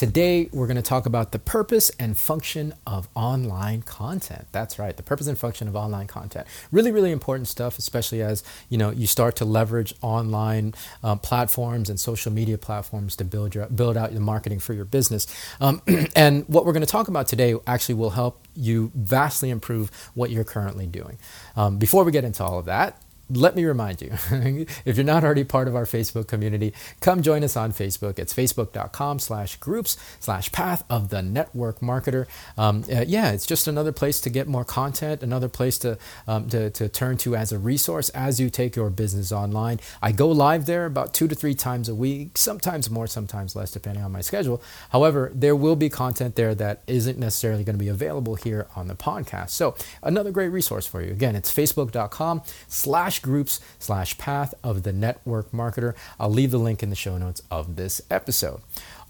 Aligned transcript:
Today, 0.00 0.48
we're 0.50 0.66
going 0.66 0.78
to 0.78 0.82
talk 0.82 1.04
about 1.04 1.32
the 1.32 1.38
purpose 1.38 1.90
and 1.98 2.16
function 2.16 2.72
of 2.86 3.06
online 3.14 3.82
content. 3.82 4.46
That's 4.50 4.78
right, 4.78 4.96
the 4.96 5.02
purpose 5.02 5.26
and 5.26 5.36
function 5.36 5.68
of 5.68 5.76
online 5.76 6.06
content. 6.06 6.46
Really, 6.72 6.90
really 6.90 7.12
important 7.12 7.48
stuff, 7.48 7.78
especially 7.78 8.22
as 8.22 8.42
you 8.70 8.78
know 8.78 8.88
you 8.88 9.06
start 9.06 9.36
to 9.36 9.44
leverage 9.44 9.92
online 10.00 10.72
uh, 11.04 11.16
platforms 11.16 11.90
and 11.90 12.00
social 12.00 12.32
media 12.32 12.56
platforms 12.56 13.14
to 13.16 13.24
build 13.24 13.54
your 13.54 13.66
build 13.66 13.98
out 13.98 14.12
your 14.12 14.22
marketing 14.22 14.58
for 14.58 14.72
your 14.72 14.86
business. 14.86 15.26
Um, 15.60 15.82
and 16.16 16.48
what 16.48 16.64
we're 16.64 16.72
going 16.72 16.80
to 16.80 16.90
talk 16.90 17.08
about 17.08 17.26
today 17.26 17.54
actually 17.66 17.96
will 17.96 18.08
help 18.08 18.42
you 18.56 18.90
vastly 18.94 19.50
improve 19.50 19.90
what 20.14 20.30
you're 20.30 20.44
currently 20.44 20.86
doing. 20.86 21.18
Um, 21.56 21.76
before 21.76 22.04
we 22.04 22.12
get 22.12 22.24
into 22.24 22.42
all 22.42 22.58
of 22.58 22.64
that, 22.64 23.02
let 23.30 23.54
me 23.54 23.64
remind 23.64 24.02
you 24.02 24.10
if 24.84 24.96
you're 24.96 25.04
not 25.04 25.24
already 25.24 25.44
part 25.44 25.68
of 25.68 25.76
our 25.76 25.84
facebook 25.84 26.26
community 26.26 26.72
come 27.00 27.22
join 27.22 27.44
us 27.44 27.56
on 27.56 27.72
facebook. 27.72 28.18
It's 28.18 28.34
facebook.com 28.34 29.18
slash 29.18 29.56
groups 29.56 29.96
slash 30.18 30.50
path 30.52 30.84
of 30.90 31.10
the 31.10 31.22
network 31.22 31.80
marketer. 31.80 32.26
Um, 32.58 32.84
uh, 32.92 33.04
yeah 33.06 33.30
it's 33.32 33.46
just 33.46 33.68
another 33.68 33.92
place 33.92 34.20
to 34.22 34.30
get 34.30 34.48
more 34.48 34.64
content 34.64 35.22
another 35.22 35.48
place 35.48 35.78
to, 35.78 35.98
um, 36.26 36.48
to, 36.48 36.70
to 36.70 36.88
turn 36.88 37.16
to 37.18 37.36
as 37.36 37.52
a 37.52 37.58
resource 37.58 38.08
as 38.10 38.40
you 38.40 38.50
take 38.50 38.76
your 38.76 38.90
business 38.90 39.32
online. 39.32 39.80
I 40.02 40.12
go 40.12 40.28
live 40.28 40.66
there 40.66 40.86
about 40.86 41.14
two 41.14 41.28
to 41.28 41.34
three 41.34 41.54
times 41.54 41.88
a 41.88 41.94
week 41.94 42.36
sometimes 42.36 42.90
more 42.90 43.06
sometimes 43.06 43.54
less 43.54 43.70
depending 43.70 44.02
on 44.02 44.12
my 44.12 44.20
schedule. 44.20 44.62
However 44.90 45.30
there 45.34 45.54
will 45.54 45.76
be 45.76 45.88
content 45.88 46.34
there 46.34 46.54
that 46.56 46.82
isn't 46.86 47.18
necessarily 47.18 47.64
going 47.64 47.76
to 47.76 47.84
be 47.84 47.88
available 47.88 48.34
here 48.34 48.66
on 48.74 48.88
the 48.88 48.96
podcast. 48.96 49.50
So 49.50 49.76
another 50.02 50.30
great 50.30 50.48
resource 50.48 50.86
for 50.86 51.00
you. 51.02 51.12
Again 51.12 51.36
it's 51.36 51.52
facebook.com 51.52 52.42
slash 52.66 53.19
groups 53.22 53.60
slash 53.78 54.18
path 54.18 54.54
of 54.62 54.82
the 54.82 54.92
network 54.92 55.50
marketer. 55.52 55.94
I'll 56.18 56.30
leave 56.30 56.50
the 56.50 56.58
link 56.58 56.82
in 56.82 56.90
the 56.90 56.96
show 56.96 57.18
notes 57.18 57.42
of 57.50 57.76
this 57.76 58.00
episode. 58.10 58.60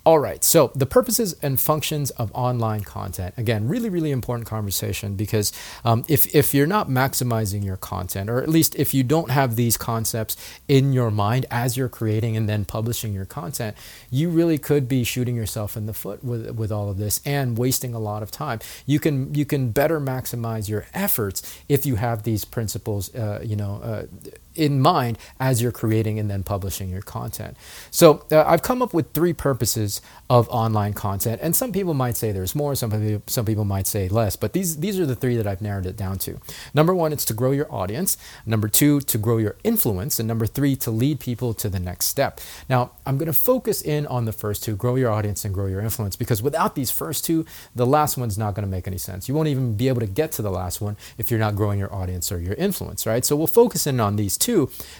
All 0.06 0.18
right, 0.18 0.42
so 0.42 0.72
the 0.74 0.86
purposes 0.86 1.34
and 1.42 1.60
functions 1.60 2.10
of 2.12 2.32
online 2.34 2.80
content. 2.84 3.34
Again, 3.36 3.68
really, 3.68 3.90
really 3.90 4.12
important 4.12 4.48
conversation 4.48 5.14
because 5.14 5.52
um, 5.84 6.06
if, 6.08 6.34
if 6.34 6.54
you're 6.54 6.66
not 6.66 6.88
maximizing 6.88 7.62
your 7.62 7.76
content, 7.76 8.30
or 8.30 8.42
at 8.42 8.48
least 8.48 8.74
if 8.76 8.94
you 8.94 9.02
don't 9.02 9.30
have 9.30 9.56
these 9.56 9.76
concepts 9.76 10.38
in 10.68 10.94
your 10.94 11.10
mind 11.10 11.44
as 11.50 11.76
you're 11.76 11.90
creating 11.90 12.34
and 12.34 12.48
then 12.48 12.64
publishing 12.64 13.12
your 13.12 13.26
content, 13.26 13.76
you 14.10 14.30
really 14.30 14.56
could 14.56 14.88
be 14.88 15.04
shooting 15.04 15.36
yourself 15.36 15.76
in 15.76 15.84
the 15.84 15.92
foot 15.92 16.24
with, 16.24 16.50
with 16.52 16.72
all 16.72 16.88
of 16.88 16.96
this 16.96 17.20
and 17.26 17.58
wasting 17.58 17.92
a 17.92 17.98
lot 17.98 18.22
of 18.22 18.30
time. 18.30 18.58
You 18.86 19.00
can, 19.00 19.34
you 19.34 19.44
can 19.44 19.70
better 19.70 20.00
maximize 20.00 20.66
your 20.66 20.86
efforts 20.94 21.62
if 21.68 21.84
you 21.84 21.96
have 21.96 22.22
these 22.22 22.46
principles, 22.46 23.14
uh, 23.14 23.42
you 23.44 23.54
know, 23.54 23.82
uh, 23.82 24.06
in 24.60 24.80
mind 24.80 25.18
as 25.38 25.62
you're 25.62 25.72
creating 25.72 26.18
and 26.18 26.30
then 26.30 26.42
publishing 26.42 26.90
your 26.90 27.02
content. 27.02 27.56
So 27.90 28.24
uh, 28.30 28.44
I've 28.46 28.62
come 28.62 28.82
up 28.82 28.92
with 28.92 29.12
three 29.12 29.32
purposes 29.32 30.00
of 30.28 30.48
online 30.50 30.92
content, 30.92 31.40
and 31.42 31.56
some 31.56 31.72
people 31.72 31.94
might 31.94 32.16
say 32.16 32.30
there's 32.30 32.54
more, 32.54 32.74
some 32.74 32.90
people, 32.90 33.22
some 33.26 33.46
people 33.46 33.64
might 33.64 33.86
say 33.86 34.08
less, 34.08 34.36
but 34.36 34.52
these 34.52 34.76
these 34.78 35.00
are 35.00 35.06
the 35.06 35.16
three 35.16 35.36
that 35.36 35.46
I've 35.46 35.62
narrowed 35.62 35.86
it 35.86 35.96
down 35.96 36.18
to. 36.18 36.38
Number 36.74 36.94
one, 36.94 37.12
it's 37.12 37.24
to 37.26 37.34
grow 37.34 37.52
your 37.52 37.72
audience. 37.72 38.16
Number 38.44 38.68
two, 38.68 39.00
to 39.00 39.18
grow 39.18 39.38
your 39.38 39.56
influence, 39.64 40.20
and 40.20 40.28
number 40.28 40.46
three, 40.46 40.76
to 40.76 40.90
lead 40.90 41.18
people 41.28 41.54
to 41.54 41.68
the 41.68 41.80
next 41.80 42.06
step. 42.14 42.40
Now 42.68 42.80
I'm 43.06 43.16
going 43.20 43.32
to 43.34 43.40
focus 43.52 43.80
in 43.94 44.06
on 44.16 44.26
the 44.26 44.36
first 44.42 44.62
two, 44.64 44.76
grow 44.76 44.96
your 44.96 45.10
audience 45.10 45.44
and 45.44 45.54
grow 45.54 45.68
your 45.72 45.80
influence, 45.80 46.16
because 46.16 46.42
without 46.48 46.74
these 46.74 46.90
first 46.90 47.24
two, 47.24 47.44
the 47.74 47.86
last 47.86 48.16
one's 48.16 48.38
not 48.44 48.54
going 48.54 48.66
to 48.68 48.74
make 48.76 48.86
any 48.86 48.98
sense. 48.98 49.28
You 49.28 49.34
won't 49.34 49.48
even 49.48 49.74
be 49.82 49.88
able 49.88 50.02
to 50.06 50.12
get 50.20 50.32
to 50.36 50.42
the 50.42 50.54
last 50.62 50.80
one 50.80 50.96
if 51.18 51.30
you're 51.30 51.44
not 51.46 51.54
growing 51.56 51.78
your 51.78 51.92
audience 52.00 52.30
or 52.32 52.38
your 52.38 52.54
influence, 52.54 53.06
right? 53.06 53.24
So 53.24 53.34
we'll 53.36 53.46
focus 53.62 53.86
in 53.86 54.00
on 54.00 54.16
these 54.16 54.36
two. 54.46 54.49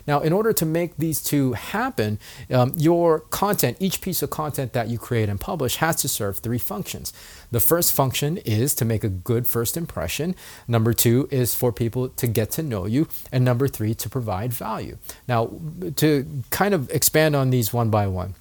Now, 0.06 0.20
in 0.20 0.32
order 0.32 0.52
to 0.52 0.66
make 0.66 0.96
these 0.96 1.22
two 1.22 1.52
happen, 1.54 2.18
um, 2.50 2.72
your 2.76 3.20
content, 3.20 3.76
each 3.80 4.00
piece 4.00 4.22
of 4.22 4.30
content 4.30 4.72
that 4.72 4.88
you 4.88 4.98
create 4.98 5.28
and 5.28 5.40
publish, 5.40 5.76
has 5.76 5.96
to 5.96 6.08
serve 6.08 6.38
three 6.38 6.58
functions. 6.58 7.12
The 7.50 7.60
first 7.60 7.92
function 7.92 8.36
is 8.38 8.74
to 8.74 8.84
make 8.84 9.04
a 9.04 9.08
good 9.08 9.46
first 9.46 9.76
impression. 9.76 10.34
Number 10.68 10.92
two 10.92 11.28
is 11.30 11.54
for 11.54 11.72
people 11.72 12.08
to 12.08 12.26
get 12.26 12.50
to 12.52 12.62
know 12.62 12.86
you. 12.86 13.08
And 13.32 13.44
number 13.44 13.68
three, 13.68 13.94
to 13.94 14.08
provide 14.08 14.52
value. 14.52 14.98
Now, 15.26 15.50
to 15.96 16.26
kind 16.50 16.74
of 16.74 16.90
expand 16.90 17.34
on 17.36 17.50
these 17.50 17.72
one 17.72 17.90
by 17.90 18.06
one. 18.06 18.34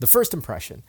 The 0.00 0.06
first 0.06 0.34
impression 0.34 0.82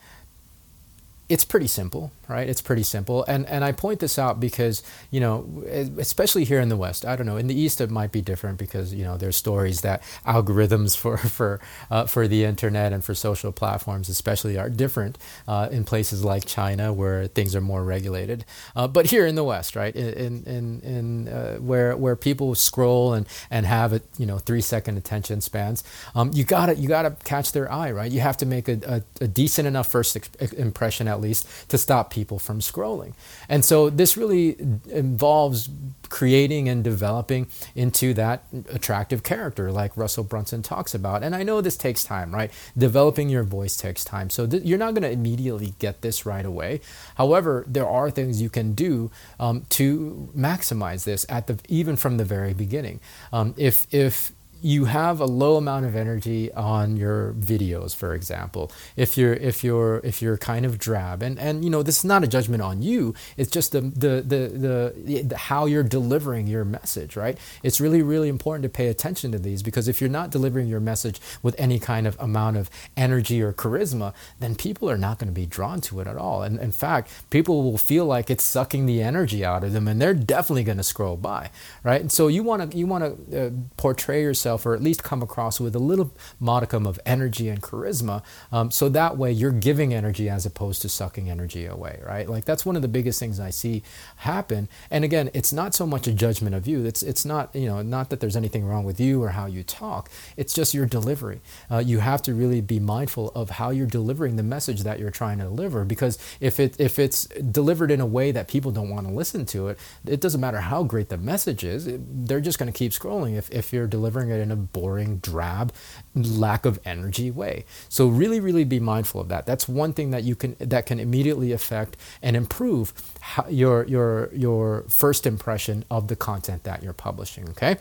it's 1.27 1.43
pretty 1.43 1.65
simple, 1.65 2.11
right? 2.27 2.47
It's 2.47 2.61
pretty 2.61 2.83
simple, 2.83 3.25
and 3.27 3.47
and 3.47 3.63
I 3.65 3.71
point 3.71 3.99
this 3.99 4.19
out 4.19 4.39
because 4.39 4.83
you 5.09 5.19
know, 5.19 5.63
especially 5.97 6.43
here 6.43 6.59
in 6.59 6.69
the 6.69 6.77
West, 6.77 7.03
I 7.03 7.15
don't 7.15 7.25
know. 7.25 7.37
In 7.37 7.47
the 7.47 7.59
East, 7.59 7.81
it 7.81 7.89
might 7.89 8.11
be 8.11 8.21
different 8.21 8.59
because 8.59 8.93
you 8.93 9.03
know 9.03 9.17
there's 9.17 9.35
stories 9.35 9.81
that 9.81 10.03
algorithms 10.27 10.95
for 11.01 11.17
for 11.17 11.59
uh, 11.89 12.05
for 12.05 12.27
the 12.27 12.43
internet 12.43 12.93
and 12.93 13.03
for 13.03 13.15
social 13.15 13.51
platforms, 13.51 14.07
especially, 14.07 14.55
are 14.55 14.69
different 14.69 15.17
uh, 15.47 15.67
in 15.71 15.83
places 15.83 16.23
like 16.23 16.45
China 16.45 16.93
where 16.93 17.25
things 17.25 17.55
are 17.55 17.61
more 17.61 17.83
regulated. 17.83 18.45
Uh, 18.75 18.87
but 18.87 19.07
here 19.07 19.25
in 19.25 19.33
the 19.33 19.43
West, 19.43 19.75
right, 19.75 19.95
in 19.95 20.43
in 20.43 20.81
in 20.81 21.27
uh, 21.27 21.55
where 21.55 21.97
where 21.97 22.15
people 22.15 22.53
scroll 22.53 23.13
and 23.13 23.27
and 23.49 23.65
have 23.65 23.93
it, 23.93 24.03
you 24.19 24.27
know, 24.27 24.37
three 24.37 24.61
second 24.61 24.95
attention 24.95 25.41
spans, 25.41 25.83
um, 26.13 26.29
you 26.35 26.43
gotta 26.43 26.75
you 26.75 26.87
gotta 26.87 27.15
catch 27.23 27.51
their 27.51 27.71
eye, 27.71 27.89
right? 27.89 28.11
You 28.11 28.19
have 28.19 28.37
to 28.37 28.45
make 28.45 28.67
a, 28.67 28.79
a, 28.85 29.23
a 29.23 29.27
decent 29.27 29.67
enough 29.67 29.87
first 29.87 30.15
impression 30.53 31.07
at 31.15 31.21
least 31.21 31.47
to 31.69 31.77
stop 31.77 32.11
people 32.11 32.37
from 32.39 32.59
scrolling. 32.59 33.13
And 33.49 33.65
so 33.65 33.89
this 33.89 34.15
really 34.17 34.57
involves 34.89 35.69
creating 36.09 36.69
and 36.69 36.83
developing 36.83 37.47
into 37.73 38.13
that 38.13 38.43
attractive 38.69 39.23
character 39.23 39.71
like 39.71 39.95
Russell 39.97 40.23
Brunson 40.23 40.61
talks 40.61 40.93
about. 40.93 41.23
And 41.23 41.35
I 41.35 41.43
know 41.43 41.61
this 41.61 41.77
takes 41.77 42.03
time, 42.03 42.33
right? 42.33 42.51
Developing 42.77 43.29
your 43.29 43.43
voice 43.43 43.75
takes 43.75 44.03
time. 44.03 44.29
So 44.29 44.45
th- 44.47 44.63
you're 44.63 44.77
not 44.77 44.93
going 44.93 45.03
to 45.03 45.11
immediately 45.11 45.73
get 45.79 46.01
this 46.01 46.25
right 46.25 46.45
away. 46.45 46.81
However, 47.15 47.63
there 47.67 47.87
are 47.87 48.11
things 48.11 48.41
you 48.41 48.49
can 48.49 48.73
do 48.73 49.11
um, 49.39 49.65
to 49.69 50.29
maximize 50.37 51.05
this 51.05 51.25
at 51.29 51.47
the 51.47 51.59
even 51.67 51.95
from 51.95 52.17
the 52.17 52.25
very 52.25 52.53
beginning. 52.53 52.99
Um, 53.33 53.53
if 53.57 53.87
if 53.93 54.31
you 54.65 54.85
have 54.85 55.19
a 55.19 55.25
low 55.25 55.57
amount 55.57 55.85
of 55.85 55.95
energy 55.95 56.51
on 56.53 56.97
your 56.97 57.33
videos 57.33 57.95
for 57.95 58.15
example. 58.15 58.71
If 58.95 59.15
you're 59.15 59.35
if 59.35 59.63
you're 59.63 59.97
if 60.03 60.23
you're 60.23 60.37
kind 60.39 60.65
of 60.65 60.79
drab 60.79 61.21
and 61.21 61.37
and 61.37 61.63
you 61.63 61.69
know 61.69 61.83
this 61.83 61.99
is 61.99 62.05
not 62.05 62.23
a 62.23 62.27
judgment 62.27 62.63
on 62.63 62.81
you. 62.81 63.13
It's 63.37 63.51
just 63.51 63.73
the 63.73 63.81
the 63.81 64.23
the, 64.25 64.93
the, 65.05 65.21
the 65.21 65.37
how 65.37 65.67
you're 65.67 65.83
delivering 65.83 66.47
your 66.47 66.65
message 66.65 67.15
right? 67.15 67.37
It's 67.61 67.79
really 67.79 68.01
really 68.01 68.27
important 68.27 68.63
to 68.63 68.69
pay 68.69 68.87
attention 68.87 69.31
to 69.33 69.39
these 69.39 69.61
because 69.61 69.87
if 69.87 70.01
you're 70.01 70.09
not 70.09 70.31
delivering 70.31 70.67
your 70.67 70.79
message 70.79 71.21
with 71.43 71.53
any 71.59 71.77
kind 71.77 72.07
of 72.07 72.19
amount 72.19 72.57
of 72.57 72.71
energy 72.97 73.43
or 73.43 73.53
charisma 73.53 74.15
then 74.39 74.55
people 74.55 74.89
are 74.89 74.97
not 74.97 75.19
going 75.19 75.27
to 75.29 75.33
be 75.33 75.45
drawn 75.45 75.79
to 75.81 75.99
it 75.99 76.07
at 76.07 76.17
all. 76.17 76.41
And 76.41 76.59
in 76.59 76.71
fact 76.71 77.11
people 77.29 77.61
will 77.61 77.77
feel 77.77 78.05
like 78.07 78.31
it's 78.31 78.43
sucking 78.43 78.87
the 78.87 79.03
energy 79.03 79.45
out 79.45 79.63
of 79.63 79.73
them 79.73 79.87
and 79.87 80.01
they're 80.01 80.15
definitely 80.15 80.63
going 80.63 80.77
to 80.77 80.83
scroll 80.83 81.17
by 81.17 81.51
right? 81.83 82.01
And 82.01 82.11
so 82.11 82.27
you 82.27 82.41
want 82.41 82.71
to 82.71 82.77
you 82.77 82.87
want 82.87 83.03
to 83.29 83.45
uh, 83.45 83.49
portray 83.77 84.23
yourself 84.23 84.54
yourself, 84.55 84.65
or 84.65 84.75
at 84.75 84.81
least 84.81 85.03
come 85.03 85.21
across 85.21 85.59
with 85.59 85.75
a 85.75 85.79
little 85.79 86.11
modicum 86.39 86.87
of 86.87 86.99
energy 87.05 87.49
and 87.49 87.61
charisma. 87.61 88.23
Um, 88.51 88.71
so 88.71 88.89
that 88.89 89.17
way 89.17 89.31
you're 89.31 89.51
giving 89.51 89.93
energy 89.93 90.29
as 90.29 90.45
opposed 90.45 90.81
to 90.81 90.89
sucking 90.89 91.29
energy 91.29 91.65
away, 91.65 91.99
right? 92.05 92.27
Like 92.29 92.45
that's 92.45 92.65
one 92.65 92.75
of 92.75 92.81
the 92.81 92.87
biggest 92.87 93.19
things 93.19 93.39
I 93.39 93.51
see 93.51 93.83
happen. 94.17 94.67
And 94.89 95.03
again, 95.03 95.29
it's 95.33 95.53
not 95.53 95.73
so 95.73 95.85
much 95.85 96.07
a 96.07 96.13
judgment 96.13 96.55
of 96.55 96.67
you. 96.67 96.85
It's 96.85 97.03
it's 97.03 97.25
not 97.25 97.55
you 97.55 97.67
know 97.67 97.81
not 97.81 98.09
that 98.09 98.19
there's 98.19 98.35
anything 98.35 98.65
wrong 98.65 98.85
with 98.85 98.99
you 98.99 99.21
or 99.21 99.29
how 99.29 99.47
you 99.47 99.63
talk. 99.63 100.09
It's 100.37 100.53
just 100.53 100.73
your 100.73 100.85
delivery. 100.85 101.41
Uh, 101.69 101.79
you 101.79 101.99
have 101.99 102.21
to 102.23 102.33
really 102.33 102.61
be 102.61 102.79
mindful 102.79 103.31
of 103.35 103.49
how 103.49 103.71
you're 103.71 103.87
delivering 103.87 104.35
the 104.35 104.43
message 104.43 104.83
that 104.83 104.99
you're 104.99 105.11
trying 105.11 105.37
to 105.39 105.45
deliver 105.45 105.85
because 105.85 106.17
if 106.39 106.59
it 106.59 106.79
if 106.79 106.99
it's 106.99 107.25
delivered 107.51 107.91
in 107.91 108.01
a 108.01 108.05
way 108.05 108.31
that 108.31 108.47
people 108.47 108.71
don't 108.71 108.89
want 108.89 109.07
to 109.07 109.13
listen 109.13 109.45
to 109.45 109.67
it, 109.69 109.77
it 110.05 110.21
doesn't 110.21 110.41
matter 110.41 110.61
how 110.61 110.83
great 110.83 111.09
the 111.09 111.17
message 111.17 111.63
is. 111.63 111.87
It, 111.87 112.01
they're 112.27 112.41
just 112.41 112.59
going 112.59 112.71
to 112.71 112.77
keep 112.77 112.91
scrolling 112.91 113.35
if 113.37 113.49
if 113.51 113.73
you're 113.73 113.87
delivering 113.87 114.29
it 114.29 114.39
in 114.45 114.51
a 114.51 114.55
boring, 114.55 115.17
drab, 115.17 115.73
lack 116.13 116.65
of 116.65 116.79
energy 116.85 117.31
way. 117.31 117.65
So 117.89 118.07
really, 118.07 118.39
really 118.39 118.63
be 118.63 118.79
mindful 118.79 119.19
of 119.21 119.27
that. 119.29 119.45
That's 119.45 119.67
one 119.67 119.91
thing 119.93 120.11
that 120.11 120.23
you 120.23 120.35
can 120.35 120.55
that 120.59 120.85
can 120.85 120.99
immediately 120.99 121.51
affect 121.51 121.97
and 122.21 122.35
improve 122.35 122.93
how, 123.19 123.47
your 123.49 123.85
your 123.87 124.29
your 124.33 124.85
first 124.89 125.25
impression 125.25 125.83
of 125.89 126.07
the 126.07 126.15
content 126.15 126.63
that 126.63 126.83
you're 126.83 126.93
publishing. 126.93 127.49
Okay. 127.49 127.77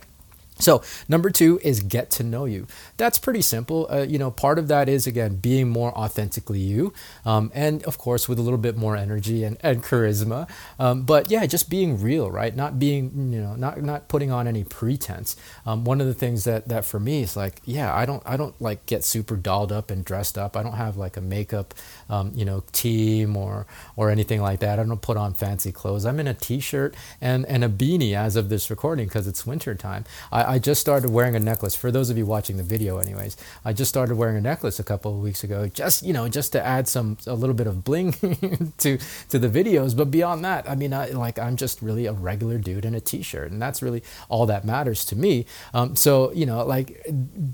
So, 0.61 0.83
number 1.09 1.31
two 1.31 1.59
is 1.65 1.81
get 1.81 2.11
to 2.13 2.23
know 2.23 2.45
you. 2.45 2.69
That's 2.97 3.19
pretty 3.19 3.43
simple. 3.43 3.89
Uh, 3.91 4.03
you 4.03 4.19
know, 4.19 4.31
part 4.31 4.59
of 4.59 4.69
that 4.69 4.89
is, 4.89 5.05
again, 5.07 5.37
being 5.37 5.69
more 5.69 5.93
authentically 5.99 6.61
you. 6.61 6.93
Um, 7.25 7.51
and 7.55 7.83
of 7.85 7.99
course, 7.99 8.29
with 8.29 8.39
a 8.39 8.43
little 8.43 8.59
bit 8.59 8.77
more 8.77 8.97
energy 8.97 9.43
and, 9.43 9.57
and 9.61 9.83
charisma. 9.83 10.49
Um, 10.79 11.03
but 11.03 11.29
yeah, 11.29 11.45
just 11.47 11.69
being 11.69 12.01
real, 12.01 12.31
right? 12.31 12.55
Not 12.55 12.79
being, 12.79 13.33
you 13.33 13.41
know, 13.41 13.57
not, 13.57 13.83
not 13.83 14.09
putting 14.09 14.31
on 14.31 14.47
any 14.47 14.63
pretense. 14.63 15.35
Um, 15.67 15.85
one 15.85 16.01
of 16.01 16.07
the 16.07 16.15
things 16.15 16.45
that, 16.45 16.69
that 16.69 16.85
for 16.85 17.01
me 17.01 17.23
is 17.23 17.37
like, 17.37 17.61
yeah, 17.65 17.93
I 17.93 18.07
don't, 18.07 18.23
I 18.25 18.37
don't 18.37 18.59
like 18.61 18.87
get 18.87 19.03
super 19.03 19.35
dolled 19.35 19.73
up 19.73 19.91
and 19.91 20.05
dressed 20.05 20.39
up. 20.39 20.57
I 20.57 20.63
don't 20.63 20.75
have 20.75 20.97
like 20.97 21.17
a 21.17 21.21
makeup, 21.21 21.75
um, 22.09 22.31
you 22.33 22.45
know, 22.45 22.63
team 22.71 23.37
or, 23.37 23.67
or 23.97 24.09
anything 24.09 24.41
like 24.41 24.61
that. 24.61 24.79
I 24.79 24.85
don't 24.85 25.03
put 25.03 25.17
on 25.17 25.35
fancy 25.35 25.73
clothes. 25.73 26.07
I'm 26.07 26.21
in 26.21 26.29
a 26.29 26.35
t 26.35 26.61
shirt 26.61 26.95
and, 27.21 27.45
and 27.47 27.65
a 27.65 27.69
beanie 27.69 28.15
as 28.15 28.37
of 28.37 28.51
this 28.51 28.71
recording 28.71 29.07
because 29.07 29.27
it's 29.27 29.45
winter 29.45 29.75
time. 29.75 30.05
I, 30.49 30.59
just 30.59 30.81
started 30.81 31.11
wearing 31.11 31.35
a 31.35 31.41
necklace. 31.41 31.75
For 31.75 31.91
those 31.91 32.11
of 32.11 32.17
you 32.17 32.27
watching 32.27 32.57
the 32.57 32.63
video, 32.63 32.99
anyways, 32.99 33.37
I 33.65 33.73
just 33.73 33.89
started 33.89 34.17
wearing 34.17 34.37
a 34.37 34.41
necklace 34.41 34.79
a 34.79 34.85
couple 34.85 35.13
of 35.13 35.19
weeks 35.19 35.45
ago, 35.45 35.69
just 35.69 36.03
you 36.03 36.13
know, 36.13 36.29
just 36.29 36.53
to 36.53 36.65
add 36.65 36.89
some 36.89 37.19
a 37.27 37.35
little 37.35 37.55
bit 37.55 37.67
of 37.67 37.85
bling 37.85 38.13
to 38.79 38.99
to 39.29 39.39
the 39.39 39.49
videos. 39.49 39.97
But 39.97 40.11
beyond 40.11 40.45
that, 40.45 40.69
I 40.69 40.75
mean, 40.75 40.93
I, 40.93 41.09
like 41.09 41.39
I'm 41.39 41.57
just 41.57 41.83
really 41.83 42.07
a 42.07 42.13
regular 42.13 42.59
dude 42.59 42.85
in 42.85 42.95
a 42.95 43.01
t-shirt, 43.01 43.51
and 43.51 43.61
that's 43.61 43.83
really 43.83 44.03
all 44.29 44.47
that 44.47 44.65
matters 44.65 45.05
to 45.07 45.17
me. 45.17 45.47
Um, 45.73 45.97
so 45.97 46.33
you 46.33 46.47
know, 46.47 46.65
like 46.65 47.07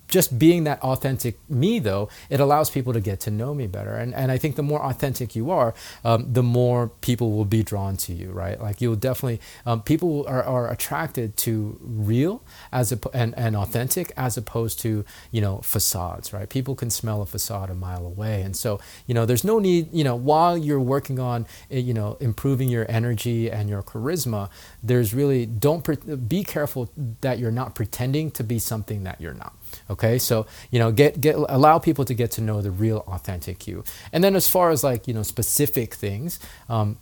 just 0.08 0.38
being 0.38 0.64
that 0.64 0.80
authentic 0.82 1.38
me, 1.48 1.78
though, 1.78 2.08
it 2.28 2.40
allows 2.40 2.70
people 2.70 2.92
to 2.92 3.00
get 3.00 3.20
to 3.20 3.30
know 3.30 3.54
me 3.54 3.66
better. 3.66 3.94
And 3.94 4.14
and 4.14 4.30
I 4.30 4.38
think 4.38 4.56
the 4.56 4.62
more 4.62 4.82
authentic 4.82 5.34
you 5.34 5.50
are, 5.50 5.74
um, 6.04 6.32
the 6.32 6.42
more 6.42 6.88
people 7.00 7.32
will 7.32 7.44
be 7.44 7.62
drawn 7.62 7.96
to 7.98 8.12
you, 8.12 8.30
right? 8.30 8.60
Like 8.60 8.80
you'll 8.80 8.96
definitely 8.96 9.40
um, 9.66 9.82
people 9.82 10.24
are, 10.28 10.42
are 10.42 10.70
attracted 10.70 11.36
to 11.38 11.78
real 11.80 12.42
as 12.72 12.79
a, 12.92 12.98
and, 13.12 13.36
and 13.36 13.56
authentic 13.56 14.12
as 14.16 14.36
opposed 14.36 14.80
to 14.80 15.04
you 15.30 15.40
know 15.40 15.58
facades 15.58 16.32
right? 16.32 16.48
People 16.48 16.74
can 16.74 16.90
smell 16.90 17.22
a 17.22 17.26
facade 17.26 17.70
a 17.70 17.74
mile 17.74 18.04
away. 18.06 18.42
And 18.42 18.56
so 18.56 18.80
you 19.06 19.14
know 19.14 19.24
there's 19.26 19.44
no 19.44 19.58
need 19.58 19.92
you 19.92 20.04
know 20.04 20.16
while 20.16 20.56
you're 20.56 20.80
working 20.80 21.18
on 21.18 21.46
eh, 21.70 21.78
you 21.78 21.94
know 21.94 22.16
improving 22.20 22.68
your 22.68 22.86
energy 22.88 23.50
and 23.50 23.68
your 23.68 23.82
charisma 23.82 24.48
there's 24.82 25.12
really 25.14 25.46
don't 25.46 25.82
pre- 25.84 26.16
be 26.16 26.42
careful 26.44 26.90
that 27.20 27.38
you're 27.38 27.50
not 27.62 27.74
pretending 27.74 28.30
to 28.32 28.42
be 28.42 28.58
something 28.58 29.04
that 29.04 29.20
you're 29.20 29.34
not 29.34 29.54
okay? 29.88 30.18
So 30.18 30.46
you 30.70 30.78
know 30.78 30.90
get 30.92 31.20
get 31.20 31.36
allow 31.36 31.78
people 31.78 32.04
to 32.04 32.14
get 32.14 32.30
to 32.32 32.40
know 32.40 32.60
the 32.62 32.70
real 32.70 33.04
authentic 33.08 33.66
you. 33.66 33.84
And 34.12 34.22
then 34.24 34.34
as 34.36 34.48
far 34.48 34.70
as 34.70 34.82
like 34.82 35.06
you 35.08 35.14
know 35.14 35.22
specific 35.22 35.94
things 35.94 36.38
um, 36.68 36.98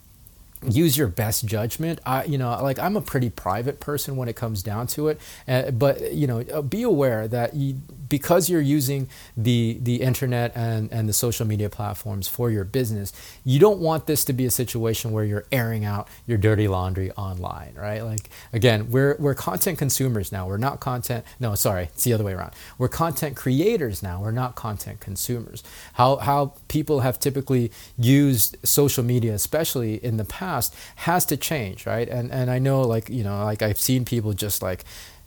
use 0.66 0.96
your 0.96 1.08
best 1.08 1.44
judgment 1.46 2.00
i 2.04 2.24
you 2.24 2.36
know 2.36 2.50
like 2.62 2.78
i'm 2.78 2.96
a 2.96 3.00
pretty 3.00 3.30
private 3.30 3.78
person 3.80 4.16
when 4.16 4.28
it 4.28 4.36
comes 4.36 4.62
down 4.62 4.86
to 4.86 5.08
it 5.08 5.20
uh, 5.46 5.70
but 5.70 6.12
you 6.12 6.26
know 6.26 6.40
uh, 6.52 6.62
be 6.62 6.82
aware 6.82 7.28
that 7.28 7.54
you 7.54 7.76
because 8.08 8.48
you're 8.48 8.60
using 8.60 9.08
the 9.36 9.78
the 9.82 9.96
internet 9.96 10.52
and, 10.54 10.90
and 10.92 11.08
the 11.08 11.12
social 11.12 11.46
media 11.46 11.68
platforms 11.68 12.28
for 12.28 12.50
your 12.50 12.64
business, 12.64 13.12
you 13.44 13.58
don't 13.58 13.78
want 13.78 14.06
this 14.06 14.24
to 14.24 14.32
be 14.32 14.46
a 14.46 14.50
situation 14.50 15.12
where 15.12 15.24
you're 15.24 15.44
airing 15.52 15.84
out 15.84 16.08
your 16.26 16.38
dirty 16.38 16.68
laundry 16.68 17.10
online, 17.12 17.74
right? 17.76 18.02
Like 18.02 18.30
again, 18.52 18.90
we're 18.90 19.16
we're 19.18 19.34
content 19.34 19.78
consumers 19.78 20.32
now. 20.32 20.46
We're 20.46 20.56
not 20.56 20.80
content. 20.80 21.24
No, 21.38 21.54
sorry, 21.54 21.84
it's 21.84 22.04
the 22.04 22.12
other 22.12 22.24
way 22.24 22.32
around. 22.32 22.52
We're 22.78 22.88
content 22.88 23.36
creators 23.36 24.02
now. 24.02 24.22
We're 24.22 24.30
not 24.30 24.54
content 24.54 25.00
consumers. 25.00 25.62
How 25.94 26.16
how 26.16 26.54
people 26.68 27.00
have 27.00 27.20
typically 27.20 27.70
used 27.96 28.56
social 28.66 29.04
media, 29.04 29.34
especially 29.34 30.02
in 30.04 30.16
the 30.16 30.24
past, 30.24 30.47
has 30.96 31.24
to 31.26 31.36
change, 31.36 31.86
right? 31.86 32.08
And 32.08 32.30
and 32.32 32.50
I 32.50 32.58
know 32.58 32.82
like 32.82 33.08
you 33.08 33.24
know 33.24 33.44
like 33.44 33.62
I've 33.62 33.78
seen 33.78 34.04
people 34.04 34.32
just 34.32 34.62
like 34.62 34.84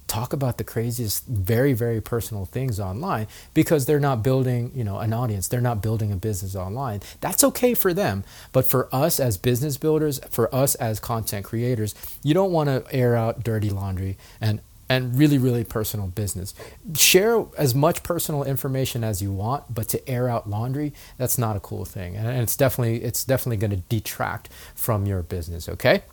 talk 0.08 0.34
about 0.34 0.58
the 0.58 0.64
craziest 0.64 1.26
very 1.26 1.72
very 1.72 2.02
personal 2.02 2.44
things 2.44 2.82
online 2.82 3.28
because 3.54 3.86
they're 3.86 4.00
not 4.00 4.22
building 4.22 4.72
you 4.76 4.84
know 4.84 5.00
an 5.00 5.14
audience. 5.14 5.48
They're 5.48 5.62
not 5.62 5.82
building 5.82 6.12
a 6.12 6.18
business 6.18 6.56
online. 6.56 7.02
That's 7.22 7.44
okay 7.46 7.74
for 7.74 7.94
them. 7.94 8.24
But 8.52 8.66
for 8.70 8.90
us 8.94 9.20
as 9.20 9.38
business 9.38 9.78
builders 9.78 10.20
for 10.30 10.54
us 10.54 10.76
as 10.76 11.00
content 11.00 11.46
creators 11.46 11.96
you 12.24 12.34
don't 12.34 12.52
want 12.52 12.68
to 12.68 12.84
air 12.94 13.16
out 13.16 13.44
dirty 13.44 13.70
laundry 13.70 14.18
and 14.40 14.60
and 14.92 15.18
really 15.18 15.38
really 15.38 15.64
personal 15.64 16.08
business. 16.08 16.54
Share 16.96 17.46
as 17.58 17.74
much 17.74 18.04
personal 18.04 18.44
information 18.44 19.04
as 19.04 19.22
you 19.22 19.32
want 19.32 19.74
but 19.74 19.88
to 19.90 20.10
air 20.10 20.28
out 20.28 20.50
laundry 20.50 20.94
that's 21.18 21.38
not 21.38 21.56
a 21.56 21.60
cool 21.60 21.86
thing. 21.86 22.16
And 22.16 22.28
it's 22.42 22.58
definitely 22.58 23.04
it's 23.04 23.24
definitely 23.24 23.58
going 23.58 23.72
to 23.72 23.84
detract 23.90 24.50
from 24.76 25.06
your 25.06 25.22
business 25.24 25.70
okay? 25.70 26.04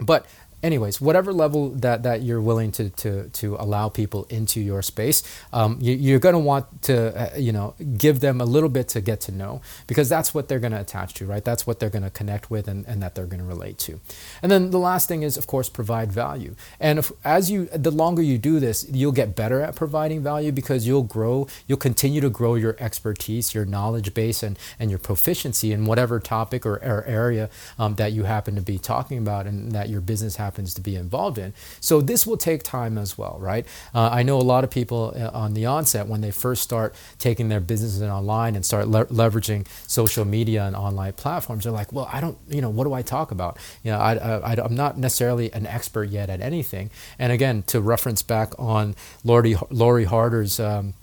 But 0.00 0.26
anyways, 0.62 1.00
whatever 1.00 1.32
level 1.32 1.70
that, 1.70 2.02
that 2.02 2.22
you're 2.22 2.40
willing 2.40 2.70
to, 2.72 2.90
to, 2.90 3.28
to 3.30 3.56
allow 3.56 3.88
people 3.88 4.24
into 4.24 4.60
your 4.60 4.82
space, 4.82 5.22
um, 5.52 5.78
you, 5.80 6.14
are 6.16 6.18
going 6.18 6.34
to 6.34 6.38
want 6.38 6.82
to, 6.82 7.34
uh, 7.34 7.36
you 7.36 7.52
know, 7.52 7.74
give 7.96 8.20
them 8.20 8.40
a 8.40 8.44
little 8.44 8.68
bit 8.68 8.88
to 8.88 9.00
get 9.00 9.20
to 9.22 9.32
know 9.32 9.60
because 9.86 10.08
that's 10.08 10.34
what 10.34 10.48
they're 10.48 10.58
going 10.58 10.72
to 10.72 10.80
attach 10.80 11.14
to, 11.14 11.26
right? 11.26 11.44
That's 11.44 11.66
what 11.66 11.80
they're 11.80 11.90
going 11.90 12.02
to 12.02 12.10
connect 12.10 12.50
with 12.50 12.68
and, 12.68 12.86
and 12.86 13.02
that 13.02 13.14
they're 13.14 13.26
going 13.26 13.40
to 13.40 13.46
relate 13.46 13.78
to. 13.78 14.00
And 14.42 14.52
then 14.52 14.70
the 14.70 14.78
last 14.78 15.08
thing 15.08 15.22
is, 15.22 15.36
of 15.36 15.46
course, 15.46 15.68
provide 15.68 16.12
value. 16.12 16.54
And 16.78 16.98
if, 16.98 17.12
as 17.24 17.50
you, 17.50 17.66
the 17.66 17.90
longer 17.90 18.22
you 18.22 18.38
do 18.38 18.60
this, 18.60 18.86
you'll 18.90 19.12
get 19.12 19.34
better 19.34 19.60
at 19.60 19.74
providing 19.74 20.22
value 20.22 20.52
because 20.52 20.86
you'll 20.86 21.02
grow, 21.02 21.46
you'll 21.66 21.78
continue 21.78 22.20
to 22.20 22.30
grow 22.30 22.54
your 22.54 22.76
expertise, 22.78 23.54
your 23.54 23.64
knowledge 23.64 24.12
base, 24.14 24.42
and, 24.42 24.58
and 24.78 24.90
your 24.90 24.98
proficiency 24.98 25.72
in 25.72 25.86
whatever 25.86 26.20
topic 26.20 26.66
or, 26.66 26.74
or 26.76 27.04
area 27.06 27.48
um, 27.78 27.94
that 27.94 28.12
you 28.12 28.24
happen 28.24 28.54
to 28.54 28.60
be 28.60 28.78
talking 28.78 29.18
about 29.18 29.46
and 29.46 29.72
that 29.72 29.88
your 29.88 30.00
business 30.00 30.36
has 30.36 30.49
happens 30.50 30.74
to 30.74 30.80
be 30.80 30.96
involved 30.96 31.38
in. 31.38 31.52
So 31.80 32.00
this 32.00 32.26
will 32.26 32.36
take 32.36 32.64
time 32.64 32.98
as 32.98 33.16
well, 33.16 33.36
right? 33.38 33.64
Uh, 33.94 34.08
I 34.18 34.24
know 34.24 34.36
a 34.40 34.48
lot 34.54 34.64
of 34.64 34.70
people 34.70 35.12
uh, 35.14 35.30
on 35.32 35.54
the 35.54 35.66
onset 35.66 36.08
when 36.08 36.22
they 36.22 36.32
first 36.32 36.60
start 36.62 36.92
taking 37.18 37.48
their 37.48 37.60
businesses 37.60 38.02
online 38.02 38.56
and 38.56 38.64
start 38.66 38.88
le- 38.88 39.06
leveraging 39.06 39.68
social 39.86 40.24
media 40.24 40.64
and 40.64 40.74
online 40.74 41.12
platforms, 41.12 41.62
they're 41.62 41.72
like, 41.72 41.92
well, 41.92 42.08
I 42.12 42.20
don't, 42.20 42.36
you 42.48 42.60
know, 42.60 42.70
what 42.70 42.84
do 42.84 42.92
I 42.92 43.02
talk 43.02 43.30
about? 43.30 43.58
You 43.84 43.92
know, 43.92 43.98
I, 43.98 44.12
I, 44.50 44.64
I'm 44.64 44.74
not 44.74 44.98
necessarily 44.98 45.52
an 45.52 45.66
expert 45.66 46.08
yet 46.10 46.28
at 46.28 46.40
anything. 46.40 46.90
And 47.16 47.32
again, 47.32 47.62
to 47.68 47.80
reference 47.80 48.22
back 48.22 48.52
on 48.58 48.96
Lori, 49.22 49.54
Lori 49.70 50.04
Harder's 50.04 50.58
um, 50.58 50.94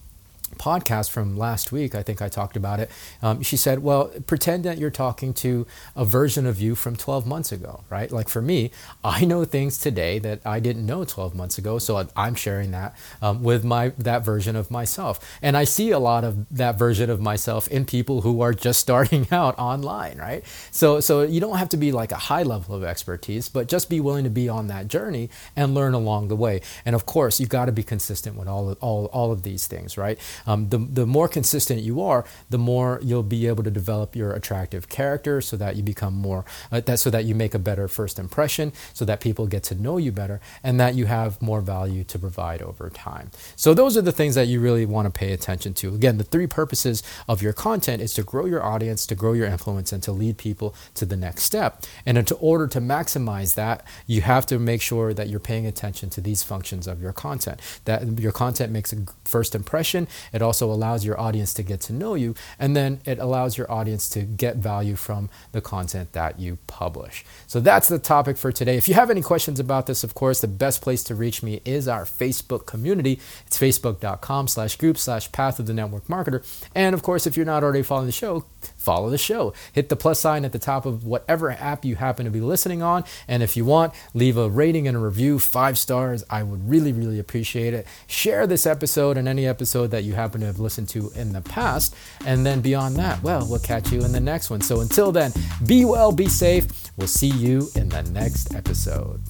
podcast 0.57 1.09
from 1.09 1.37
last 1.37 1.71
week, 1.71 1.95
I 1.95 2.03
think 2.03 2.21
I 2.21 2.29
talked 2.29 2.55
about 2.55 2.79
it. 2.79 2.89
Um, 3.21 3.41
she 3.41 3.57
said, 3.57 3.79
Well, 3.79 4.11
pretend 4.25 4.63
that 4.65 4.77
you're 4.77 4.89
talking 4.89 5.33
to 5.35 5.67
a 5.95 6.05
version 6.05 6.45
of 6.45 6.59
you 6.61 6.75
from 6.75 6.95
12 6.95 7.25
months 7.27 7.51
ago, 7.51 7.83
right? 7.89 8.11
Like 8.11 8.29
for 8.29 8.41
me, 8.41 8.71
I 9.03 9.25
know 9.25 9.45
things 9.45 9.77
today 9.77 10.19
that 10.19 10.41
I 10.45 10.59
didn't 10.59 10.85
know 10.85 11.03
12 11.03 11.35
months 11.35 11.57
ago, 11.57 11.79
so 11.79 12.07
I'm 12.15 12.35
sharing 12.35 12.71
that 12.71 12.95
um, 13.21 13.43
with 13.43 13.63
my 13.63 13.89
that 13.97 14.23
version 14.23 14.55
of 14.55 14.71
myself. 14.71 15.19
And 15.41 15.57
I 15.57 15.63
see 15.63 15.91
a 15.91 15.99
lot 15.99 16.23
of 16.23 16.47
that 16.49 16.77
version 16.77 17.09
of 17.09 17.19
myself 17.19 17.67
in 17.67 17.85
people 17.85 18.21
who 18.21 18.41
are 18.41 18.53
just 18.53 18.79
starting 18.87 19.27
out 19.31 19.57
online, 19.59 20.17
right? 20.17 20.43
So, 20.71 20.99
so 20.99 21.21
you 21.23 21.39
don't 21.39 21.57
have 21.57 21.69
to 21.69 21.77
be 21.77 21.91
like 21.91 22.11
a 22.11 22.15
high 22.15 22.43
level 22.43 22.75
of 22.75 22.83
expertise, 22.83 23.49
but 23.49 23.67
just 23.67 23.89
be 23.89 23.99
willing 23.99 24.23
to 24.23 24.29
be 24.29 24.49
on 24.49 24.67
that 24.67 24.87
journey 24.87 25.29
and 25.55 25.73
learn 25.73 25.93
along 25.93 26.29
the 26.29 26.35
way. 26.35 26.61
And 26.85 26.95
of 26.95 27.05
course, 27.05 27.39
you've 27.39 27.49
got 27.49 27.65
to 27.65 27.71
be 27.71 27.83
consistent 27.83 28.35
with 28.35 28.47
all 28.47 28.69
of, 28.69 28.77
all, 28.81 29.05
all 29.07 29.31
of 29.31 29.43
these 29.43 29.67
things, 29.67 29.97
right? 29.97 30.19
Um, 30.45 30.69
the, 30.69 30.77
the 30.77 31.05
more 31.05 31.27
consistent 31.27 31.81
you 31.81 32.01
are, 32.01 32.25
the 32.49 32.57
more 32.57 32.99
you'll 33.03 33.23
be 33.23 33.47
able 33.47 33.63
to 33.63 33.71
develop 33.71 34.15
your 34.15 34.33
attractive 34.33 34.89
character 34.89 35.41
so 35.41 35.57
that 35.57 35.75
you 35.75 35.83
become 35.83 36.13
more, 36.13 36.45
uh, 36.71 36.81
that, 36.81 36.99
so 36.99 37.09
that 37.09 37.25
you 37.25 37.35
make 37.35 37.53
a 37.53 37.59
better 37.59 37.87
first 37.87 38.19
impression, 38.19 38.73
so 38.93 39.05
that 39.05 39.19
people 39.19 39.47
get 39.47 39.63
to 39.63 39.75
know 39.75 39.97
you 39.97 40.11
better, 40.11 40.39
and 40.63 40.79
that 40.79 40.95
you 40.95 41.05
have 41.05 41.41
more 41.41 41.61
value 41.61 42.03
to 42.03 42.19
provide 42.19 42.61
over 42.61 42.89
time. 42.89 43.31
So, 43.55 43.73
those 43.73 43.97
are 43.97 44.01
the 44.01 44.11
things 44.11 44.35
that 44.35 44.47
you 44.47 44.59
really 44.59 44.85
want 44.85 45.05
to 45.05 45.17
pay 45.17 45.33
attention 45.33 45.73
to. 45.75 45.93
Again, 45.93 46.17
the 46.17 46.23
three 46.23 46.47
purposes 46.47 47.03
of 47.27 47.41
your 47.41 47.53
content 47.53 48.01
is 48.01 48.13
to 48.15 48.23
grow 48.23 48.45
your 48.45 48.63
audience, 48.63 49.05
to 49.07 49.15
grow 49.15 49.33
your 49.33 49.47
influence, 49.47 49.91
and 49.91 50.01
to 50.03 50.11
lead 50.11 50.37
people 50.37 50.75
to 50.95 51.05
the 51.05 51.17
next 51.17 51.43
step. 51.43 51.83
And 52.05 52.17
in 52.17 52.25
order 52.39 52.67
to 52.67 52.79
maximize 52.79 53.55
that, 53.55 53.85
you 54.05 54.21
have 54.21 54.45
to 54.47 54.59
make 54.59 54.81
sure 54.81 55.13
that 55.13 55.29
you're 55.29 55.39
paying 55.39 55.65
attention 55.65 56.09
to 56.11 56.21
these 56.21 56.43
functions 56.43 56.87
of 56.87 57.01
your 57.01 57.13
content. 57.13 57.59
That 57.85 58.19
your 58.19 58.31
content 58.31 58.71
makes 58.71 58.93
a 58.93 58.97
first 59.25 59.55
impression, 59.55 60.07
it 60.33 60.41
also 60.41 60.71
allows 60.71 61.05
your 61.05 61.19
audience 61.19 61.53
to 61.55 61.63
get 61.63 61.81
to 61.81 61.93
know 61.93 62.15
you, 62.15 62.35
and 62.59 62.75
then 62.75 63.01
it 63.05 63.19
allows 63.19 63.57
your 63.57 63.71
audience 63.71 64.09
to 64.09 64.21
get 64.21 64.57
value 64.57 64.95
from 64.95 65.29
the 65.51 65.61
content 65.61 66.13
that 66.13 66.39
you 66.39 66.57
publish. 66.67 67.25
So 67.47 67.59
that's 67.59 67.87
the 67.87 67.99
topic 67.99 68.37
for 68.37 68.51
today. 68.51 68.77
If 68.77 68.87
you 68.87 68.93
have 68.95 69.09
any 69.09 69.21
questions 69.21 69.59
about 69.59 69.87
this, 69.87 70.03
of 70.03 70.13
course, 70.13 70.41
the 70.41 70.47
best 70.47 70.81
place 70.81 71.03
to 71.05 71.15
reach 71.15 71.43
me 71.43 71.61
is 71.65 71.87
our 71.87 72.03
Facebook 72.03 72.65
community. 72.65 73.19
It's 73.45 73.57
facebook.com 73.57 74.47
slash 74.47 74.75
group 74.75 74.97
slash 74.97 75.31
path 75.31 75.59
of 75.59 75.67
the 75.67 75.73
network 75.73 76.07
marketer. 76.07 76.45
And 76.75 76.93
of 76.93 77.03
course, 77.03 77.27
if 77.27 77.35
you're 77.35 77.45
not 77.45 77.63
already 77.63 77.83
following 77.83 78.07
the 78.07 78.11
show, 78.11 78.45
follow 78.87 79.09
the 79.09 79.17
show. 79.17 79.53
Hit 79.73 79.89
the 79.89 79.97
plus 79.97 80.21
sign 80.21 80.45
at 80.45 80.53
the 80.53 80.59
top 80.59 80.85
of 80.85 81.03
whatever 81.03 81.51
app 81.51 81.83
you 81.83 81.97
happen 81.97 82.23
to 82.23 82.31
be 82.31 82.39
listening 82.39 82.81
on. 82.81 83.03
And 83.27 83.43
if 83.43 83.57
you 83.57 83.65
want, 83.65 83.93
leave 84.13 84.37
a 84.37 84.49
rating 84.49 84.87
and 84.87 84.95
a 84.95 84.99
review, 85.01 85.39
five 85.39 85.77
stars. 85.77 86.23
I 86.29 86.41
would 86.41 86.69
really, 86.69 86.93
really 86.93 87.19
appreciate 87.19 87.73
it. 87.73 87.85
Share 88.07 88.47
this 88.47 88.65
episode 88.65 89.17
and 89.17 89.27
any 89.27 89.45
episode 89.45 89.87
that 89.87 90.05
you 90.05 90.13
happen 90.13 90.39
to 90.39 90.47
have 90.47 90.59
listened 90.59 90.87
to 90.89 91.11
in 91.15 91.33
the 91.33 91.41
past. 91.41 91.97
And 92.25 92.45
then 92.45 92.61
beyond 92.61 92.95
that, 92.95 93.21
well, 93.21 93.45
we'll 93.49 93.59
catch 93.59 93.91
you 93.91 94.05
in 94.05 94.13
the 94.13 94.21
next 94.21 94.49
one. 94.49 94.61
So 94.61 94.79
until 94.79 95.11
then, 95.11 95.33
be 95.65 95.83
well, 95.83 96.13
be 96.13 96.29
safe. 96.29 96.67
We'll 96.95 97.07
see 97.07 97.27
you 97.27 97.67
in 97.75 97.89
the 97.89 98.03
next 98.03 98.55
episode. 98.55 99.21